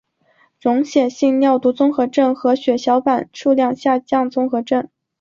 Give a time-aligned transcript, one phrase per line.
[0.59, 4.89] 溶血性尿毒综合征和血小板数量下降综合征。